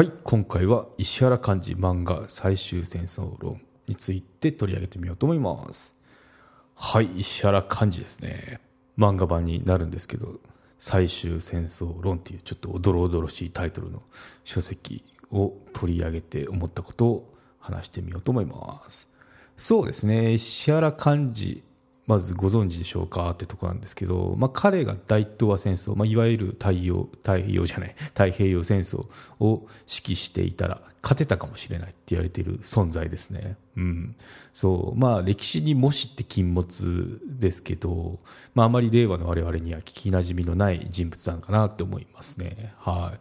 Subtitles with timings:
[0.00, 5.92] はい今回は石原漢字漫画最終戦争論について取り上げてみようと思います。
[6.74, 8.62] はい石原漢字ですね。
[8.96, 10.40] 漫画版になるんですけど
[10.78, 14.02] 最終戦争論っていうちょっとおどろおどろしいタイトルの
[14.44, 19.06] 書籍を取り上げて思ったことを話してみようと思います。
[19.58, 21.62] そうですね石原漢字
[22.06, 29.06] まずご存知でしょうかってとこなんですけど、まあ、彼が大東亜戦争、まあ、いわゆる太陽太平洋じゃない太平洋戦争
[29.38, 33.56] を指揮していたら勝てたかもしれないって言われている存在ですね。
[33.76, 34.16] うん、
[34.52, 34.98] そう。
[34.98, 38.18] まあ歴史にもしって禁物ですけど、
[38.54, 42.74] まあ、あまり令和の我々には聞きなじみのない人物なのかなって思いますね。
[42.78, 43.14] は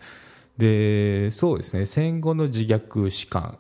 [0.58, 1.86] い、でそうですね。
[1.86, 3.58] 戦後の自虐史観。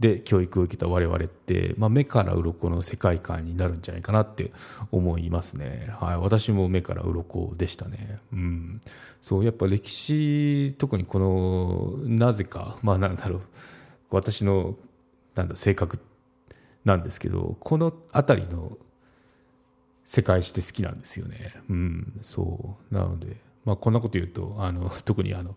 [0.00, 4.52] で教育を受けた我々って、まあ、目から鱗の世界観になるんじゃないかなって
[4.92, 5.92] 思いますね。
[6.00, 8.18] はい、私も目から鱗でしたね。
[8.32, 8.80] うん。
[9.20, 13.40] そう、やっぱ歴史、特にこの、なぜか、まあなんだろう、
[14.10, 14.76] 私の、
[15.34, 15.98] なんだ、性格
[16.84, 18.78] なんですけど、この辺りの
[20.04, 21.54] 世界史って好きなんですよね。
[21.68, 22.94] うん、そう。
[22.94, 23.36] なので、
[23.68, 25.54] まあ、こんなこと言うとあの 特にあの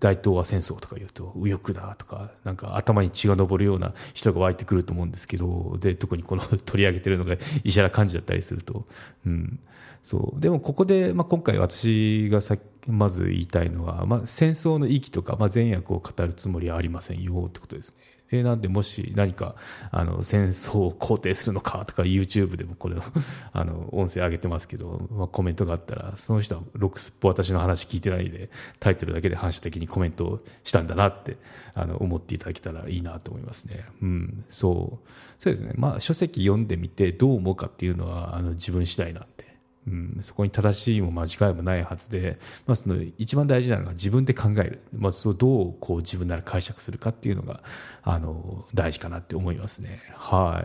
[0.00, 8.86] 大東亜戦争とか言うと右翼だとかなんか頭に血が上るような人が湧いてくると思うんですけどで特にこの 取り上げてるのが 石原幹事だったりすると、
[9.26, 9.60] うん、
[10.02, 10.40] そう。
[10.40, 18.21] でもここで、まあ、今回私がさまず言いたいのは、まあ、戦争の意義とか、まあ、善悪を語るつもりはありませんよってことですね。
[18.32, 19.56] でなんでもし何か
[19.90, 23.02] あの戦争を肯定するのかとか YouTube でもこれを
[23.52, 28.48] あの音声上げてますけど、まあ、コメントがあったらその人はロックスっぽ私の話聞いてないで
[28.80, 31.36] タイトルだけで反射的にコメントをしたんだなって
[31.74, 33.84] あの思っていただけたらいいなと思いますね。
[34.00, 35.08] うん、そう。
[35.38, 35.74] そうですね。
[35.76, 39.51] まあ書籍読んでみてどう思うかっていうのはあの自分次第なんで。
[39.86, 47.62] うん、そこに正しいも間違いもないはずで、まあ、その一番大事なのが自分で考える、まあ、そどうこう自分なら解釈するかっていうのが
[48.04, 50.00] あの大事かなって思いますね。
[50.14, 50.64] は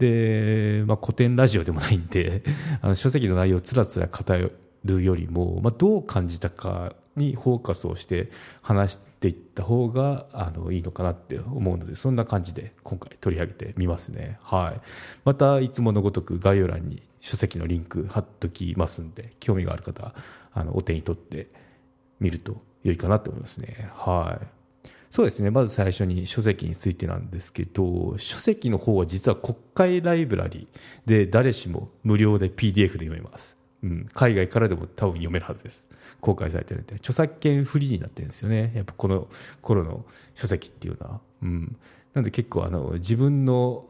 [0.00, 2.42] い、で、まあ、古典ラジオでもないんで
[2.82, 4.50] あの書籍の内容をつらつら語
[4.84, 8.30] るよりも、まあ、どう感じたかにフォーカスをして
[8.62, 14.38] 話していった方があのいいのかなって思うのでそんな感じで今回取り上げてみますね。
[14.42, 14.80] はい、
[15.24, 20.14] またいつものごとく概要欄に書籍のリンク貼っときますんで興味がある方
[20.52, 21.48] あのお手に取って
[22.20, 23.90] みると良いかなと思いますね。
[23.94, 24.46] はい
[25.08, 30.68] そうですねまず最初に書籍についてなんですけど書籍の方は実は国会ライブラリ
[31.06, 33.56] で誰しも無料で PDF で読めます。
[33.82, 35.86] うん、海外からでも多分読めるはずです。
[36.20, 38.72] 公開されてるんで、著作権フリーになってるんですよね。
[38.74, 39.28] やっぱこの
[39.60, 40.04] 頃の
[40.34, 41.20] 書籍っていうのは。
[41.42, 41.76] うん。
[42.14, 43.86] なんで結構あの、自分の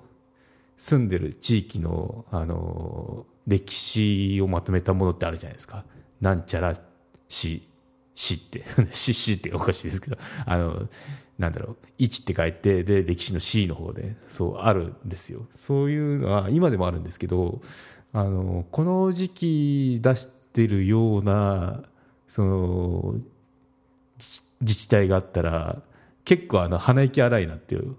[0.79, 5.85] 住んでる地域の、あの、歴史をまとめたものってあるじゃないですか。
[6.21, 6.77] なんちゃら
[7.29, 7.69] 市、
[8.15, 10.89] 市って、 市、市っておかしいですけど、あの、
[11.39, 15.47] なんだろう、1って書いて、で、歴史の C の方で、そう、あるんですよ。
[15.55, 17.61] そういうのは、今でもあるんですけど、
[18.17, 21.83] あの、この時期出してるような、
[22.27, 23.15] その、
[24.63, 25.83] 自治体があったら、
[26.25, 27.95] 結構あの、鼻息荒いなっていう、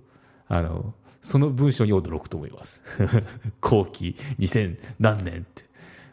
[0.48, 2.82] あの、その文章に驚くと思います。
[3.62, 5.66] 後期2000何年って、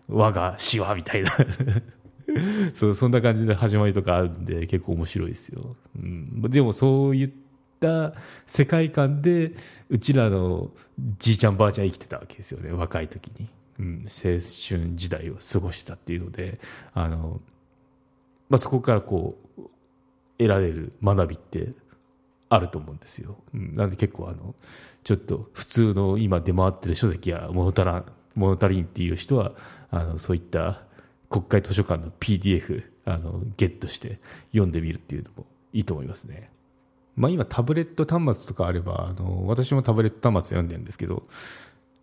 [0.08, 1.30] 我が死はみたいな
[2.74, 5.76] そう、そんな感じで始まりとかあるんで、結構面白いですよ。
[5.96, 7.30] うん、でもそういっ
[7.80, 8.12] た
[8.44, 9.52] 世界観で、
[9.88, 10.72] うちらの
[11.18, 13.48] じいちゃんばあちゃん生きてたわけですよね、若い時に。
[13.78, 14.40] うん、青春
[14.94, 16.60] 時代を過ごしたっていうので、
[16.92, 17.40] あの、
[18.48, 19.62] まあ、そこからこう、
[20.38, 21.72] 得られる学びって
[22.48, 23.36] あると思うんですよ。
[23.54, 24.54] うん、なんで結構あの、
[25.02, 28.04] ちょっと普通の今出回ってる書籍や物足らん、
[28.34, 29.52] 物足りんっていう人は、
[29.90, 30.82] あの、そういった
[31.30, 34.20] 国会図書館の PDF、あの、ゲットして
[34.52, 36.48] 読んでみるっていうのもいいと思いますね。
[37.16, 41.22] まあ今タブレット端末とかあれば、あの、私もタブレット端末読んでるんですけど、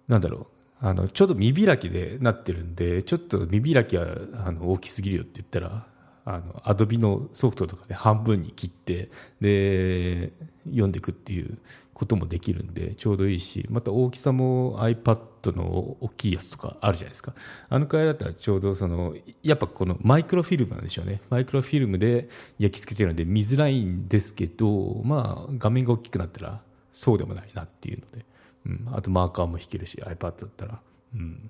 [0.08, 0.48] なんだろう、
[0.84, 5.88] あの、ちょうど見開きでなってるんで、ちょっと見開きはあの大きすぎるよって言ったら、
[6.26, 10.34] あの、アドビのソフトとかで半分に切って、で、
[10.66, 11.60] 読んでいくっていう
[11.94, 17.36] こともできるんで、ちょうどいいし、また大きさも iPad の大きいやつとかあるじゃないですか。
[17.70, 21.22] あのくらいだったらちょうどその、やっぱこのマイクロフィルムなんでしょうね。
[21.30, 26.62] マイクロフィルムで焼き付けてるので見づらいんですけど、まあ、画面が大きくなったら、
[26.92, 28.26] そうでもないなっていうので、
[28.66, 30.80] うん、あとマーカーも弾けるし iPad だったら、
[31.16, 31.50] うん、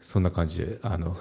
[0.00, 1.16] そんな感じであの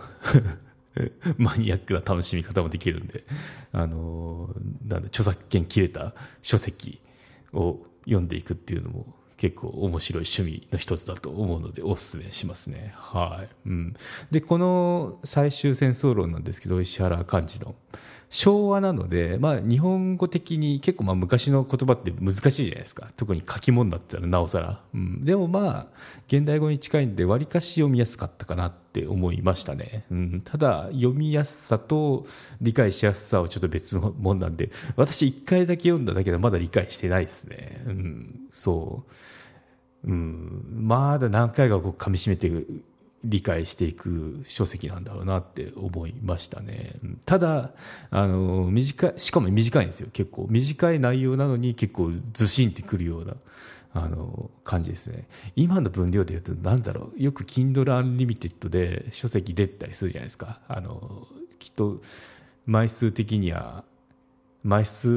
[1.37, 3.23] マニアックな楽しみ方もできるんで、
[3.71, 4.49] あの
[4.85, 6.99] なん著作権切れた書籍
[7.53, 9.05] を読んでいくっていうのも
[9.37, 12.93] 結構面白い趣味の一つだと思うのでおすすめしますね。
[12.97, 13.69] はい。
[13.69, 13.95] うん。
[14.31, 17.75] で、この最終戦争論なんですけど、石原幹事の。
[18.29, 23.07] 昭和なので、まあ、日本語的に結構まあ昔の言葉って難しいじゃないですか。
[23.15, 25.87] 特に書き物だったらなおさら、うん、でもまあ
[26.27, 32.25] 現代語に近いんでわりかし読みやすかったかなって思いましたね、うん、ただ読みやすさと
[32.61, 39.05] 理解しやすさはちょっと別のもんなんで私1回だけ読んだだけでまだ理解してないですね、うん、そ
[40.03, 42.51] う、うん、まだ何回かこう噛みしめて
[43.27, 46.93] 理解していく書籍なんだろうなって思いましたね。
[47.25, 47.71] ただ、
[48.09, 50.47] あの、短い、しかも短いんですよ、結構。
[50.49, 53.35] 短い内容なのに結構ずしんってくるような、
[53.93, 55.27] あの、感じですね。
[55.57, 60.61] 今の分量で言うと、なんだろう、よく Kindle Unlimited で書籍出たりするじゃないですか。
[60.69, 61.27] あの、
[61.59, 62.01] きっと、
[62.65, 63.83] 枚数的には、
[64.63, 65.07] 枚数、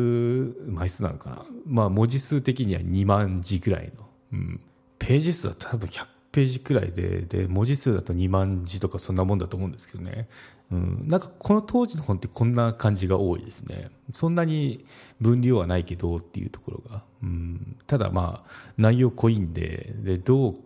[0.67, 1.45] 枚数なのかな。
[1.65, 4.61] まあ、文字数的には2万字ぐらいの、うん。
[4.99, 10.29] ページ数は多分100ページくらいでで文字数だと2万字とかそんなもんだと思うんですけどね、
[10.71, 13.91] うん、なんかこの当時の本ってこんな感じが多いですね。
[14.12, 14.85] そんなに
[15.21, 20.56] 分量はないけどっていうところが、うん、ただまあ内容濃いんででどう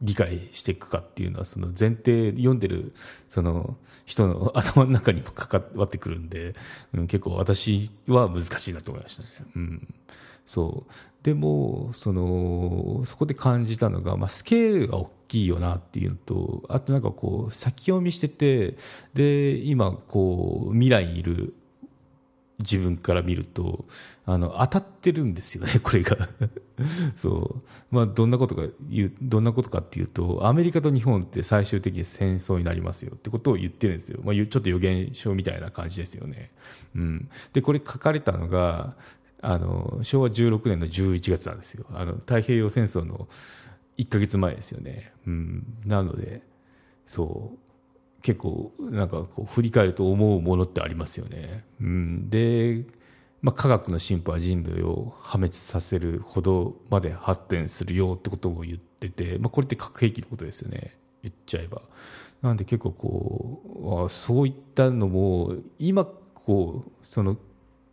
[0.00, 2.92] 理解していくかっていうのはその前提読んでる
[3.28, 6.54] その人の 頭の中にも関わってくるんで、
[6.92, 9.28] うん、結構私は難しいなと思いましたね。
[9.56, 9.94] うん。
[10.48, 10.92] そう。
[11.22, 18.78] でもそのそこで感じたのが、まあ、スケールが大きいよなっていうのとあとなんかこう先読みしてて
[19.12, 21.54] で今こう未来にいる
[22.60, 23.84] 自分から見ると
[24.24, 26.16] あの当たってるんですよね、 これが。
[27.16, 27.64] そう。
[27.90, 28.62] まあ、どんなことか
[29.22, 36.48] どんなことかっていうとアメリカと日本って最終的に戦争になりますよってことを言ってるんですよ、まあ、ちょっと予言書みたいな感じですよね。
[36.96, 38.96] うん、でこれ書かれたのが
[39.40, 41.86] あの昭和16年の11月なんですよ。
[41.90, 43.28] あの太平洋戦争の
[43.98, 46.42] 1か月前ですよね、うん、なので
[47.04, 52.84] そう結構なんかこう振り返ると思うものってありますよね、うん、で、
[53.42, 60.96] まあ、科学の進歩は人類を破滅させるほどまで発展するよってことを言ってて、まあ、これって核兵器のことですよね。
[61.22, 61.82] 言っちゃえば。
[62.42, 67.36] なんで結構こうそういったのも今こうその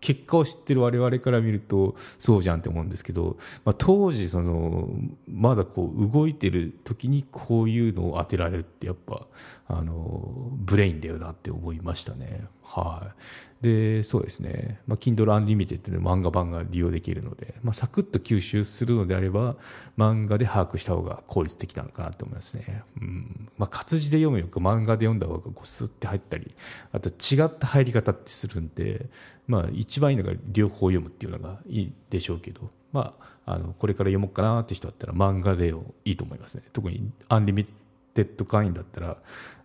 [0.06, 4.88] 結果を知ってる我々から見るとそうじゃんって思うんですけど、まあ、当時その
[5.28, 9.25] まだこう動いてる時にこういうのを当てられるってやっぱ
[9.68, 12.46] あのブレインだよなって思いましたね。
[12.65, 13.13] は
[13.62, 19.56] い、でそうですね、まあ、Kindle Unlimited の漫画版が利用できるので、まあ、サクッと吸収するのであれば
[19.97, 23.50] 漫画で把握した方が効率的なのかなと思いますね、うん。
[23.57, 26.53] まあ、活字で読むより漫画で読んだ方がこうスッて入ったり
[26.91, 29.06] あと違った入り方ってするんで、
[29.47, 33.13] まあ、一番いいのが両方読むっていうのがいいでしょうけど、ま
[33.45, 35.73] あ、あのこれから読もうかなって人だったら漫画で
[36.03, 36.63] いいと思いますね。
[36.73, 39.18] 特に Unlimited 会員だったら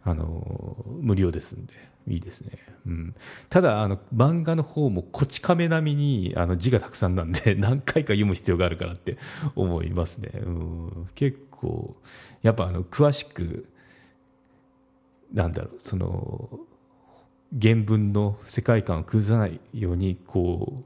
[0.04, 1.89] あの無料ですんで。
[2.10, 2.52] いいですね、
[2.86, 3.14] うん、
[3.48, 9.16] ただあの漫画の方もこち亀並みにあの字がたくさんなんで 何回か読む必要があるかなって
[9.54, 11.96] 思いますね、うん、結構
[12.42, 13.68] やっぱあの詳しく
[15.32, 16.60] なんだろうその
[17.60, 20.84] 原文の世界観を崩さないようにこう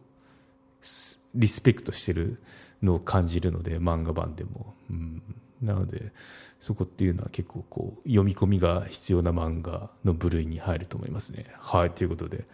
[1.35, 2.43] リスペクトしてる
[2.83, 5.23] のを感じるので漫画版でも、うん、
[5.63, 6.13] なので
[6.65, 11.45] そこっていうのは結構こう読み込みが必要な漫画の部類に入ると思いますね。
[11.59, 12.47] はいということで。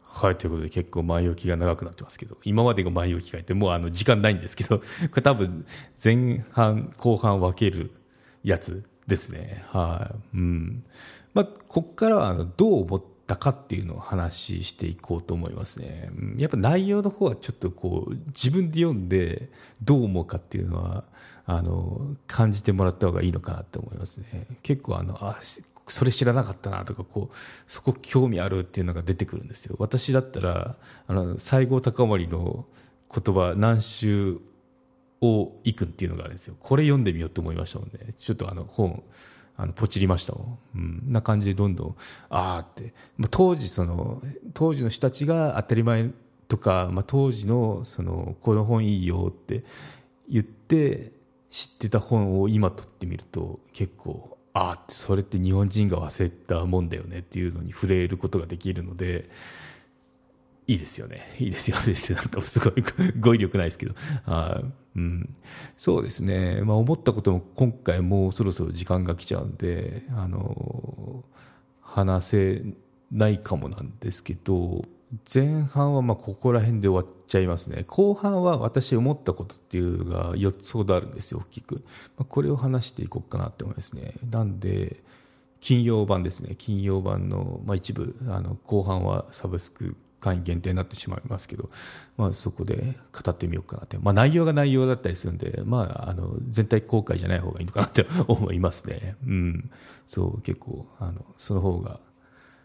[0.00, 4.84] はいということで結構前置きが長くなってますけど今までが前置きがいてもうあの時間ないんですけどこ
[5.16, 5.64] れ多分
[6.02, 7.92] 前半後半分ける
[8.44, 10.84] やつですねはい、うん
[11.32, 16.10] まあ、ここからはあのどう思ったかっていうのを話していこうと思いますね。
[16.36, 19.50] やっぱ内容の方はちょっとこう自分で読んで
[19.82, 21.04] どう思うかっていうのは
[21.46, 24.46] あの感じてもらった方がいいのかなって思いますね。
[24.62, 25.38] 結構あのあ
[25.88, 27.36] それ知らなかったなとかこう
[27.66, 29.76] そこ興味あるっていうのが出てくるんですよ。
[29.78, 30.76] 私だったら
[31.06, 32.66] あの西郷隆盛の
[33.14, 34.40] 言葉南州
[35.20, 36.56] を行くっていうのがあるんですよ。
[36.58, 38.14] これ読んでみようと思いましたもんね。
[38.18, 39.02] ちょっとあの本
[39.56, 41.96] あのポチりましたもん、うん、な感じでどんどん
[42.30, 44.22] ああって、まあ、当時その
[44.54, 46.10] 当時の人たちが当たり前
[46.48, 49.62] とか、まあ、当時のそのこの本いいよって
[50.28, 51.12] 言って
[51.50, 59.28] 知ってた本を今取ってみると結構ああってそれって日本人が忘れたもんだよねっていうのに触れることができるので
[60.66, 61.34] いいですよね。
[61.38, 62.84] いいですよねなんかすごい
[63.18, 63.94] 語彙力ないですけど。
[64.26, 64.60] あ、
[64.96, 65.34] うん、
[65.78, 71.24] そうですね、まあ、思ったことも今回もうそろそろ時間が来ちゃうんで、あの
[71.80, 72.62] 話せ
[73.10, 74.84] ないかもなんですけど、
[75.32, 77.84] 前半はまあここら辺で終わっちゃいますね。
[77.86, 81.82] 後半は私思ったことっていうのが4つほどあるんですよ、大きく。
[82.16, 84.14] まあ、これを話していこうかなって思いますね。
[84.30, 85.00] なんで、
[85.60, 86.54] 金曜版ですね。
[86.56, 91.68] 金曜版の、まあ、一部、あの、後半はサブスク会員限定になってしまいますけど、
[92.16, 93.98] まあ、そこで語ってみようかなって。
[93.98, 99.16] まあ、内容が内容だったりするんで、まあ、あの、全体公開じゃない方がいいのかなって思いますね。
[99.26, 99.70] うん。
[100.06, 101.98] そう、結構、あの、その方が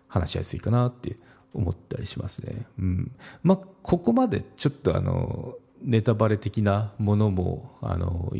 [0.07, 1.17] 話しやすいかなって
[1.53, 2.67] 思ったりしますね。
[2.77, 3.11] うん。
[3.41, 8.31] まあ、ここまでちょっとあの、ネタバレ的なものも、あの、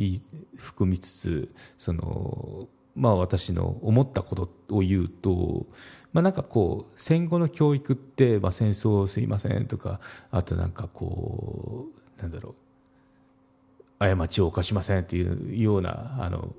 [0.56, 5.68] 含みつつ、その、まあ私の思ったことを言うと、
[6.14, 10.00] まあなんかこう、戦後の教育って、まあ戦争すいませんとか、
[10.32, 11.88] あとなんかこ
[12.18, 12.56] う、なんだろ
[14.00, 16.54] う、過ちを犯しませんっていうような、あの、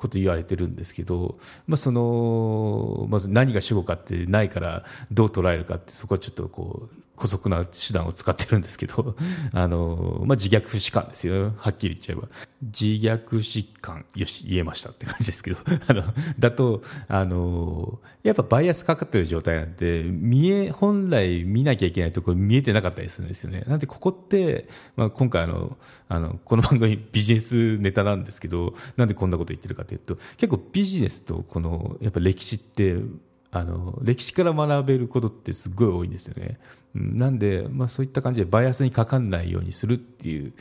[0.00, 9.14] こと言われてるんですけど、まあ、そのまず何が主語かってないからどう捉えるかってそこはちょっとこう姑息な手段を使ってるんですけど、
[9.52, 11.52] あの、まあ、自虐疾患ですよ。
[11.58, 12.28] はっきり言っちゃえば。
[12.62, 16.02] 自虐疾患、よし、言えましたって感じですけど、 あの、
[16.38, 23.64] だと、あの、やっぱバイアスかかってる状態なんで、見え、本来見なきゃいけないところ見えてなかったりするんですよね。
[23.66, 25.76] なんでここって、まあ、今回あの、
[26.08, 32.96] あの、この番組ビジネスネタなんですけど、なんでこんなこと言ってるかというと、結構ビジネスとこの、やっぱ歴史って、
[33.52, 36.58] あの、歴史から学べることってすごい多いんですよね。
[36.94, 40.52] なんで、まあ、そういった感じでバイアスにかかんないようにするっていう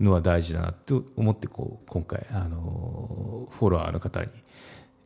[0.00, 4.28] のは大事だなと思ってこう今回あのフォロワーの方に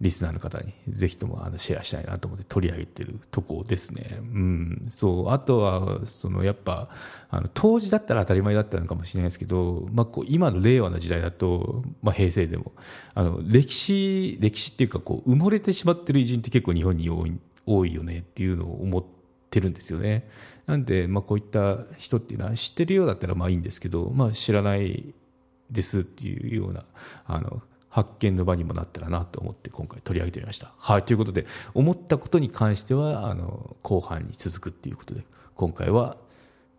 [0.00, 4.18] リスナーの方にぜひともあのシェアしたいなと思って取り上げてるとこですね。
[4.20, 4.86] うん。
[4.90, 5.30] そう。
[5.30, 6.88] あとは、そのやっぱ、
[7.30, 12.72] あの、当時だったら当たり前だったのかもしれないですけど、まあ、こう、今の令和の時代だと、まあ、平成でも、
[13.14, 19.04] あの、歴史、歴史っていうか、こう、埋もれてしまってる偉人って結構日本に多い、多いよねっていうのを思っ
[19.50, 20.28] てるんですよね。
[20.68, 25.14] なんで、まあ、こういった人っていうのは知ってるようだったらまあいいんですけど、まあ、知らない
[25.70, 26.84] ですっていうような
[27.26, 27.62] あの
[27.98, 30.72] 発見の場にもなったらなと思って今回取り上げてみました。
[30.78, 35.22] はい、ということで思ったことに関してはあの後半に続くっていうことで
[35.56, 36.16] 今回は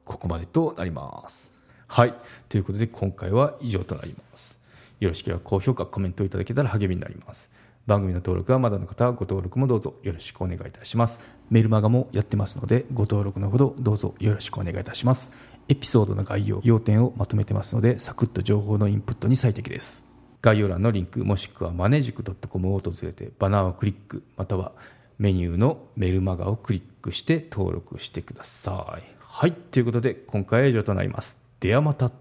[0.05, 1.51] ここまでとなります。
[1.87, 2.13] はい、
[2.47, 4.59] ということで今回は以上となります。
[4.99, 7.49] よろしければ高評価、コメントいただけたら励みになります。
[7.85, 11.23] 番組の登録はまだの方はご登録もどうぞよろしくお願いいたします。
[11.49, 15.35] メルマガもやってますのでご登録のほどどうぞよろしくお願いいたします。
[15.67, 20.08] エピソードの概要、要点をまとめてますのでサクッと情報のインプットに最適です。
[20.41, 24.71] 概要欄のリンクもしくはマネジク .com を訪れてバナーをクリックまたは
[25.17, 29.03] メニューのメルマガをクリックして登録してください。
[29.19, 31.37] はい、ということで今回は以上となります。
[31.59, 32.11] ではまた。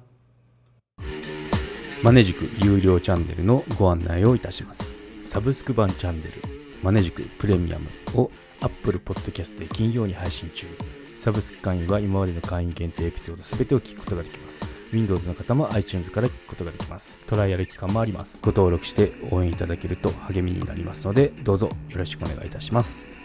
[2.03, 4.93] マネジク有料チャンネルのご案内をいたします。
[5.29, 6.43] サブスク版チャンネル
[6.83, 10.67] マネジクプレミアムを Apple Podcast で金曜に配信中
[11.15, 17.19] サブスク会員は今までの会員限定エピソード全てを聞くことができます Windows の方も iTunes から聞くことができます。
[17.27, 18.39] トライアル期間もあります。
[18.43, 23.18] ご登録して応援いただけると励みになりますのでどうぞよろしくお願いいたします。